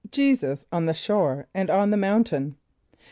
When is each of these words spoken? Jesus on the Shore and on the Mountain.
Jesus 0.09 0.65
on 0.71 0.87
the 0.87 0.95
Shore 0.95 1.47
and 1.53 1.69
on 1.69 1.91
the 1.91 1.95
Mountain. 1.95 2.55